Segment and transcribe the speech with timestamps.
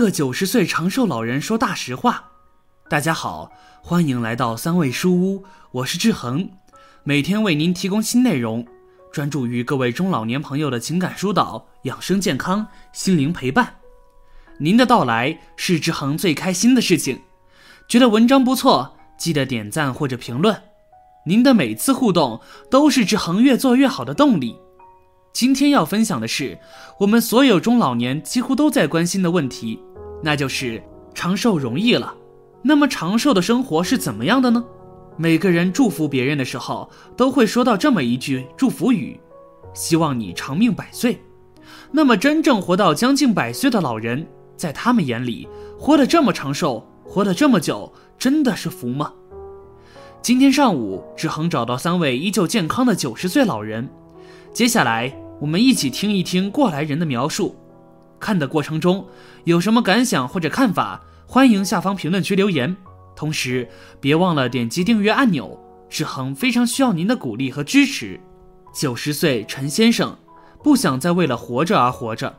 [0.00, 2.24] 个九十岁长寿老人说大实话。
[2.88, 3.52] 大家好，
[3.82, 6.48] 欢迎来到三味书屋，我是志恒，
[7.04, 8.66] 每天为您提供新内容，
[9.12, 13.74] 专注于各位中老年朋友的情感疏导、养生健康、心灵陪伴。
[14.58, 17.20] 您的到来是志恒最开心的事情。
[17.86, 20.62] 觉得文章不错，记得点赞或者评论。
[21.26, 22.40] 您的每次互动
[22.70, 24.56] 都是志恒越做越好的动力。
[25.32, 26.58] 今天要分享的是
[26.98, 29.78] 我们所有中老年几乎都在关心的问题，
[30.22, 30.82] 那就是
[31.14, 32.14] 长寿容易了。
[32.62, 34.64] 那么长寿的生活是怎么样的呢？
[35.16, 39.18] 每个人祝福别人的时候都会说到这么一句祝福语
[39.74, 41.20] ：“希望你长命百岁。”
[41.92, 45.48] 那么真正活到将近百岁的老人，在他们眼里，
[45.78, 49.12] 活得这么长寿，活得这么久，真的是福吗？
[50.22, 53.88] 今天上午，志恒找到三位依旧健康的九十岁老人。
[54.52, 57.56] 接下来，我们一起听一听过来人的描述。
[58.20, 59.04] 看的过程中
[59.44, 62.76] 有什么感想或者看法，欢迎下方评论区留言。
[63.16, 63.68] 同时，
[64.00, 68.20] 别忘了点击订阅按钮，志恒非常需要您的鼓励和支持。
[68.72, 70.16] 九十岁陈先生
[70.62, 72.32] 不想再为了活着而活着，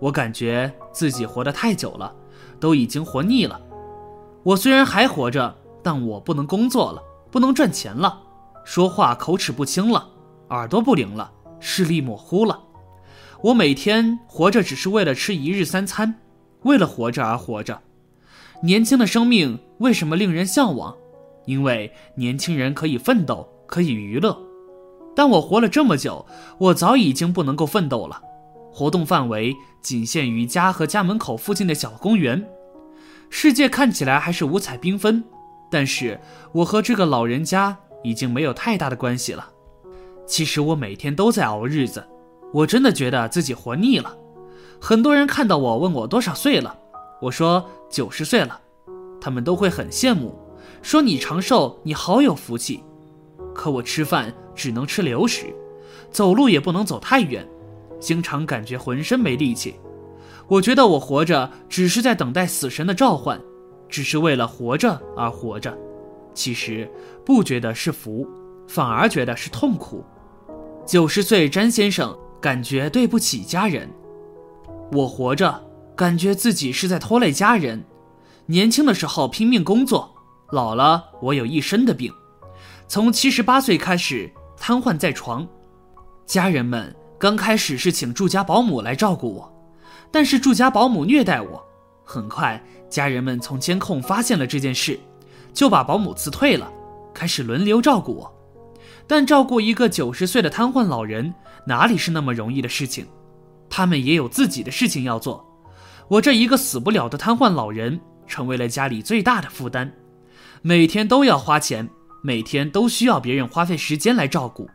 [0.00, 2.14] 我感觉自己活得太久了，
[2.58, 3.60] 都已经活腻了。
[4.42, 8.22] 我虽然还活着，但我不能工作了，不能赚钱了，
[8.64, 10.08] 说话口齿不清了。
[10.50, 12.58] 耳朵不灵了，视力模糊了。
[13.42, 16.14] 我每天活着只是为了吃一日三餐，
[16.62, 17.80] 为了活着而活着。
[18.62, 20.94] 年轻的生命为什么令人向往？
[21.44, 24.36] 因为年轻人可以奋斗，可以娱乐。
[25.14, 26.26] 但我活了这么久，
[26.58, 28.20] 我早已经不能够奋斗了。
[28.72, 32.46] 活动范围仅限于家和家门口附近的小公园。
[33.30, 35.22] 世界看起来还是五彩缤纷，
[35.70, 36.20] 但是
[36.52, 39.50] 我和这个老人家已经没有太大的关系了。
[40.26, 42.04] 其实我每天都在熬日子，
[42.56, 44.16] 我真的觉得自己活腻了。
[44.80, 46.74] 很多人看到我问我多少岁了，
[47.20, 48.58] 我说九十岁了，
[49.20, 50.34] 他们都会很羡慕，
[50.80, 52.82] 说你长寿，你好有福气。
[53.54, 55.54] 可我吃饭只能吃流食，
[56.10, 57.46] 走路也不能走太远，
[58.00, 59.74] 经常感觉浑身没力气。
[60.48, 63.38] 我觉得我活着只是在等待死神的召唤，
[63.86, 65.76] 只是为了活着而活着。
[66.32, 66.90] 其实
[67.22, 68.26] 不觉得是福，
[68.66, 70.02] 反而觉得是痛苦。
[70.86, 73.88] 九十岁詹先生感觉对不起家人，
[74.92, 75.62] 我活着
[75.96, 77.84] 感觉自己是在拖累家人。
[78.46, 80.14] 年轻的时候拼命工作，
[80.52, 82.12] 老了我有一身的病，
[82.86, 85.46] 从七十八岁开始瘫痪在床。
[86.26, 89.52] 家人们刚开始是请住家保姆来照顾我，
[90.12, 91.64] 但是住家保姆虐待我。
[92.04, 95.00] 很快家人们从监控发现了这件事，
[95.52, 96.70] 就把保姆辞退了，
[97.12, 98.35] 开始轮流照顾我。
[99.06, 101.32] 但照顾一个九十岁的瘫痪老人，
[101.66, 103.06] 哪里是那么容易的事情？
[103.68, 105.44] 他们也有自己的事情要做。
[106.08, 109.90] 我这一个死不了的瘫痪老人，成为了家里最大的负担，
[110.62, 111.88] 每天都要花钱，
[112.22, 114.68] 每天都需要别人花费时间来照顾，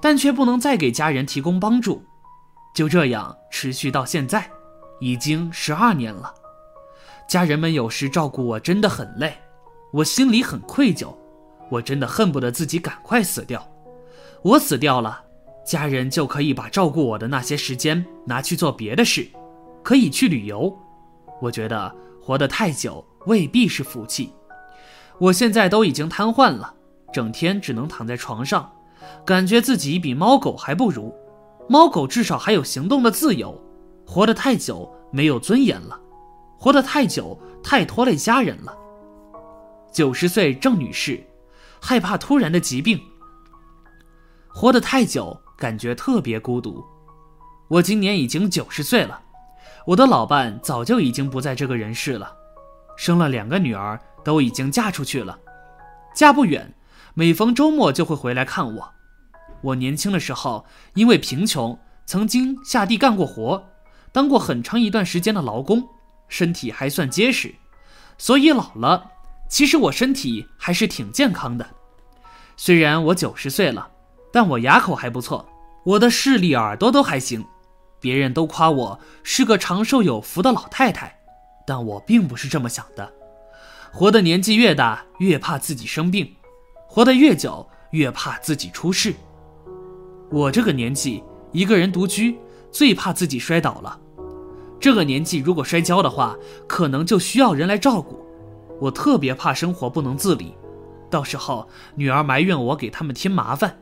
[0.00, 2.02] 但却不能再给家人提供帮助。
[2.74, 4.50] 就这样持续到现在，
[5.00, 6.32] 已经十二年了。
[7.28, 9.34] 家人们有时照顾我真的很累，
[9.92, 11.14] 我心里很愧疚。
[11.72, 13.66] 我真的恨不得自己赶快死掉，
[14.42, 15.24] 我死掉了，
[15.64, 19.26] 家人就可以把照顾我的那些时间拿去做别的事，
[19.82, 20.76] 可以去旅游。
[21.40, 21.90] 我觉得
[22.20, 24.34] 活得太久未必是福气。
[25.16, 26.74] 我现在都已经瘫痪了，
[27.10, 28.70] 整天只能躺在床上，
[29.24, 31.14] 感觉自己比猫狗还不如。
[31.70, 33.58] 猫狗至少还有行动的自由，
[34.06, 35.98] 活得太久没有尊严了，
[36.58, 38.76] 活得太久太拖累家人了。
[39.90, 41.18] 九十岁郑女士。
[41.84, 43.02] 害怕突然的疾病，
[44.46, 46.82] 活得太久，感觉特别孤独。
[47.66, 49.20] 我今年已经九十岁了，
[49.88, 52.32] 我的老伴早就已经不在这个人世了，
[52.96, 55.36] 生了两个女儿，都已经嫁出去了，
[56.14, 56.72] 嫁不远，
[57.14, 58.92] 每逢周末就会回来看我。
[59.62, 60.64] 我年轻的时候
[60.94, 61.76] 因为贫穷，
[62.06, 63.60] 曾经下地干过活，
[64.12, 65.88] 当过很长一段时间的劳工，
[66.28, 67.52] 身体还算结实，
[68.16, 69.10] 所以老了。
[69.52, 71.66] 其实我身体还是挺健康的，
[72.56, 73.86] 虽然我九十岁了，
[74.32, 75.46] 但我牙口还不错，
[75.84, 77.44] 我的视力、耳朵都还行。
[78.00, 81.14] 别人都夸我是个长寿有福的老太太，
[81.66, 83.12] 但我并不是这么想的。
[83.92, 86.24] 活的年纪越大，越怕自己生病；
[86.88, 89.14] 活得越久，越怕自己出事。
[90.30, 91.22] 我这个年纪，
[91.52, 92.38] 一个人独居，
[92.70, 94.00] 最怕自己摔倒了。
[94.80, 96.34] 这个年纪如果摔跤的话，
[96.66, 98.21] 可能就需要人来照顾。
[98.82, 100.56] 我特别怕生活不能自理，
[101.08, 103.78] 到时候女儿埋怨我给他们添麻烦。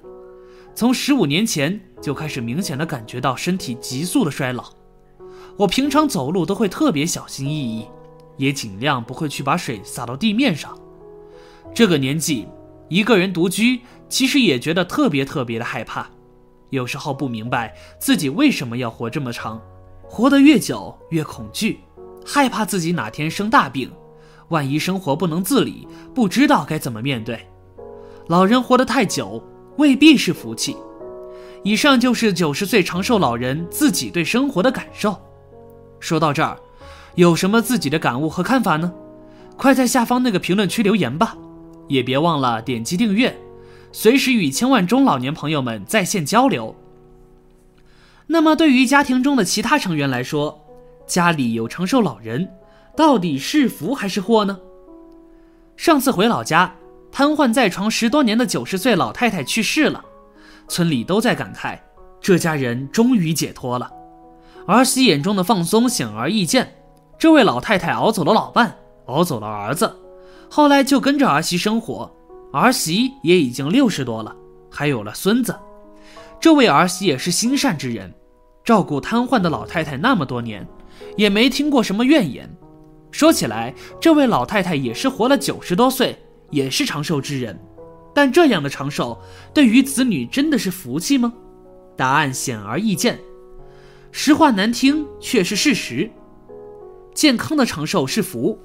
[0.75, 4.73] 从十五年前就开始明显的感觉到身体急速的衰老，
[5.57, 7.87] 我平常走路都会特别小心翼翼，
[8.37, 10.79] 也尽量不会去把水洒到地面上。
[11.75, 12.47] 这个年纪，
[12.91, 13.81] 一个人独居，
[14.11, 16.11] 其实也觉得特别特别的害怕。
[16.69, 19.63] 有时候不明白自己为什么要活这么长，
[20.03, 21.81] 活得越久越恐惧，
[22.27, 23.91] 害怕自己哪天生大病，
[24.51, 27.49] 万一生活不能自理，不知道该怎么面对。
[28.29, 29.43] 老人活得太久，
[29.77, 30.77] 未必是福气。
[31.63, 35.21] 以上就是九十岁长寿老人自己对生活的感受。
[35.99, 36.57] 说到这儿，
[37.17, 38.93] 有什么自己的感悟和看法呢？
[39.57, 41.37] 快在下方那个评论区留言吧，
[41.87, 43.37] 也别忘了点击订阅，
[43.93, 46.75] 随时与千万中老年朋友们在线交流。
[48.27, 50.59] 那么，对于家庭中的其他成员来说，
[51.07, 52.49] 家里有长寿老人，
[52.97, 54.59] 到底是福还是祸呢？
[55.77, 56.75] 上次回老家，
[57.11, 60.05] 瘫痪在床十多年的九十岁老太太去世了。
[60.69, 61.79] 村里都在感慨，
[62.21, 63.91] 这家人终于解脱了。
[64.67, 66.75] 儿媳眼中的放松显而易见。
[67.19, 68.77] 这位老太太熬走了老伴，
[69.07, 69.95] 熬走了儿子，
[70.49, 72.11] 后来就跟着儿媳生活。
[72.53, 74.35] 儿媳也已经六十多了，
[74.71, 75.59] 还有了孙子。
[76.41, 78.13] 这位儿媳也是心善之人，
[78.65, 80.67] 照顾瘫痪的老太太那么多年，
[81.17, 82.49] 也没听过什么怨言。
[83.11, 86.17] 说起来，这位老太太也是活了九十多岁，
[86.51, 87.59] 也是长寿之人。
[88.15, 89.19] 但这样的长寿，
[89.55, 91.33] 对于子女真的是福气吗？
[91.97, 93.19] 答案显而易见。
[94.11, 96.11] 实话难听，却是事实。
[97.15, 98.59] 健康的长寿是福，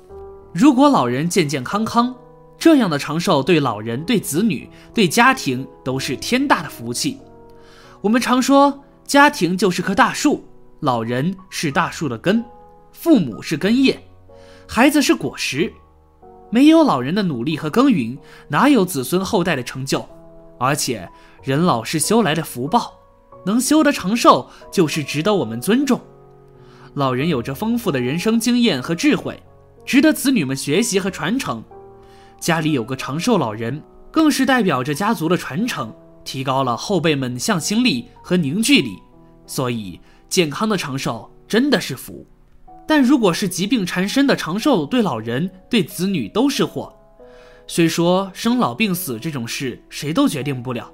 [0.53, 2.15] 如果老人健健康康，
[2.57, 7.19] 这样的长寿对老人、对子女、对家庭都是天大的福气。
[8.01, 10.43] 我们常说，家庭就是棵大树，
[10.79, 12.43] 老人是大树的根，
[12.91, 13.99] 父母是根叶，
[14.67, 15.71] 孩子是果实。
[16.49, 18.17] 没有老人的努力和耕耘，
[18.47, 20.07] 哪有子孙后代的成就？
[20.59, 21.09] 而且，
[21.43, 22.93] 人老是修来的福报，
[23.45, 25.99] 能修得长寿，就是值得我们尊重。
[26.93, 29.37] 老人有着丰富的人生经验和智慧，
[29.85, 31.61] 值得子女们学习和传承。
[32.39, 38.97] 家里有个长寿老人，更是代表着家族的传承，提高了后辈们向心力和凝聚力。
[39.45, 42.25] 所以，健康的长寿真的是福。
[42.87, 46.93] 但如果是疾病缠身的长寿，对老人、对子女都是祸。
[47.67, 50.91] 虽说生老病死这种事谁都决定不了，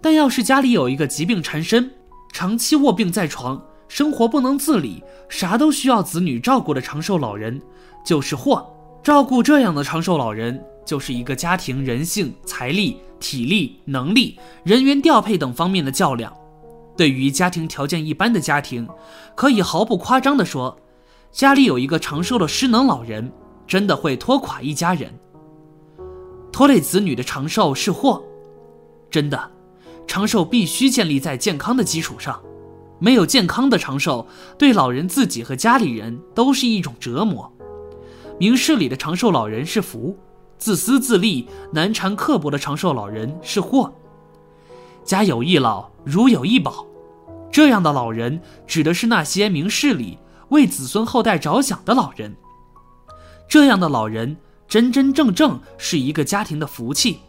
[0.00, 1.90] 但要是家里有一个疾病缠身、
[2.32, 7.60] 长期卧病在床、生活不能自理、啥都需要子女照顾的长寿老人，
[8.04, 8.68] 就是祸。
[9.02, 16.32] 照顾这样的长寿老人，就是一个家庭人性、财力、体力、能力、人员调配等方面的较量。
[16.94, 18.86] 对于家庭条件一般的家庭，
[19.34, 20.78] 可以毫不夸张地说。
[21.32, 23.32] 家里有一个长寿的失能老人，
[23.66, 25.10] 真的会拖垮一家人。
[26.52, 28.22] 拖累子女的长寿是祸，
[29.10, 29.50] 真的，
[30.06, 32.38] 长寿必须建立在健康的基础上。
[32.98, 34.26] 没有健康的长寿，
[34.58, 37.50] 对老人自己和家里人都是一种折磨。
[38.38, 40.16] 明事理的长寿老人是福，
[40.58, 43.90] 自私自利、难缠刻薄的长寿老人是祸。
[45.02, 46.86] 家有一老，如有一宝，
[47.50, 50.18] 这样的老人指的是那些明事理。
[50.52, 52.36] 为子孙后代着想的老人，
[53.48, 54.36] 这样的老人
[54.68, 57.20] 真真正正是一个家庭的福气。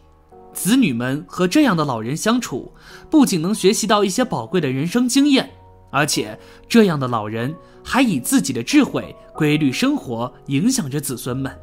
[0.52, 2.70] 子女们和这样的老人相处，
[3.10, 5.50] 不仅能学习到一些宝贵的人生经验，
[5.90, 6.38] 而且
[6.68, 11.58] 这样的老人还以自己的智慧、规律生活影响着子孙们。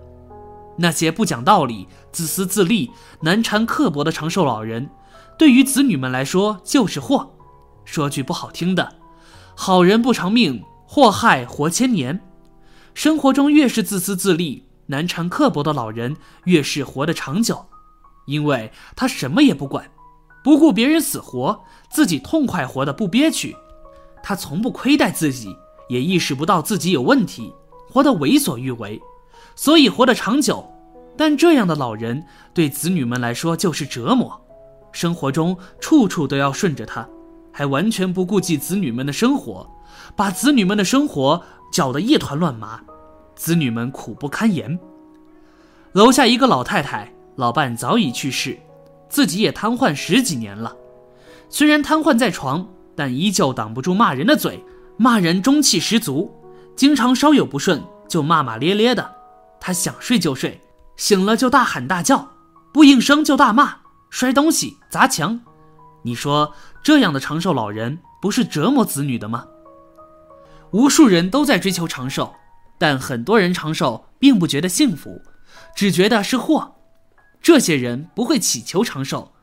[0.77, 2.89] 那些不讲道理、自私自利、
[3.21, 4.89] 难缠刻薄的长寿老人，
[5.37, 7.31] 对于子女们来说就是祸。
[7.85, 8.95] 说句不好听的，
[9.55, 10.63] 好人不长命。
[10.93, 12.19] 祸害活千年，
[12.93, 17.65] 生活中越是自私自利、难缠刻薄的老人，越是活得长久，
[18.25, 19.89] 因为他什么也不管，
[20.43, 23.55] 不顾别人死活，自己痛快活得不憋屈。
[24.21, 25.55] 他从不亏待自己，
[25.87, 27.53] 也意识不到自己有问题，
[27.89, 29.01] 活得为所欲为，
[29.55, 30.69] 所以活得长久。
[31.15, 32.21] 但这样的老人
[32.53, 34.45] 对子女们来说就是折磨，
[34.91, 37.07] 生活中处处都要顺着他，
[37.51, 39.69] 还完全不顾及子女们的生活。
[40.15, 41.41] 把子女们的生活
[41.71, 42.81] 搅得一团乱麻，
[43.35, 44.79] 子女们苦不堪言。
[45.93, 48.57] 楼下一个老太太，老伴早已去世，
[49.09, 50.75] 自己也瘫痪十几年了。
[51.49, 54.63] 虽然瘫痪在床，但依旧挡不住骂人的嘴，
[54.97, 56.31] 骂人中气十足，
[56.75, 59.15] 经常稍有不顺就骂骂咧咧的。
[59.59, 60.59] 她想睡就睡，
[60.97, 62.27] 醒了就大喊大叫，
[62.73, 63.75] 不应声就大骂，
[64.09, 65.39] 摔东西砸墙。
[66.03, 66.53] 你说
[66.83, 69.45] 这样的长寿老人不是折磨子女的吗？
[70.71, 72.33] 无数人都在追求长寿，
[72.77, 75.21] 但很多人长寿并不觉得幸福，
[75.75, 76.75] 只觉得是祸。
[77.41, 79.33] 这些人不会祈求长寿，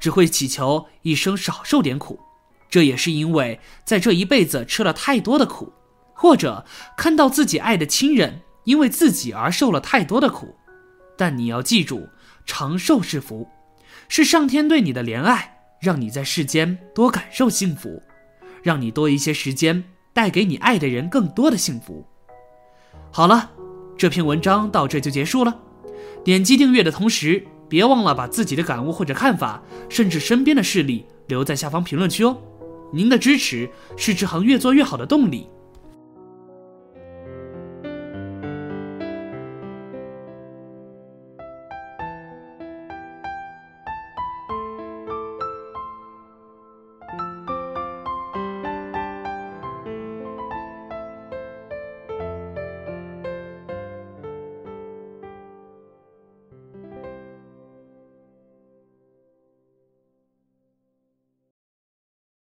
[0.00, 2.18] 只会祈求一生少受点苦。
[2.70, 5.72] 这也是因为在这一辈子吃了太多的苦，
[6.14, 6.64] 或者
[6.96, 10.56] 看到自己爱的亲人因为自己而受了太多的苦。
[11.16, 12.08] 但你要记住，
[12.46, 13.48] 长寿是福，
[14.08, 18.02] 是上天对你的怜爱，让你在世间多感受幸福，
[18.62, 22.06] 让你多一些时间带给你爱的人更多的幸福。
[23.10, 23.50] 好了，
[23.96, 25.60] 这篇文章到这就结束了。
[26.24, 32.36] 点击订阅的同时，别忘了把自己的感悟或者看法，甚至身边的事例留在下方评论区哦。
[32.92, 35.48] 您的支持是志恒越做越好的动力。